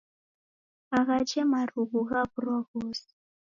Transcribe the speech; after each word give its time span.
Aghaje 0.97 1.39
marughu 1.51 1.81
ghaw'urwa 2.07 2.57
ghose 2.69 3.07